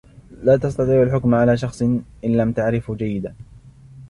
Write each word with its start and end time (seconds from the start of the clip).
لا 0.43 0.57
تستطيع 0.57 1.03
الحكم 1.03 1.35
على 1.35 1.57
شخص 1.57 1.81
إن 2.23 2.35
لم 2.35 2.51
تعرفه 2.51 2.95
جيدا. 2.95 3.35